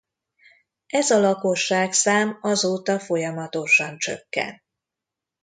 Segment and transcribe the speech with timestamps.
[0.87, 4.61] Ez a lakosságszám azóta folyamatosan csökken.